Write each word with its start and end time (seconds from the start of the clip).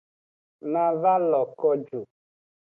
Na 0.71 0.85
va 1.01 1.13
lo 1.29 1.41
ko 1.59 1.69
ju. 1.85 2.01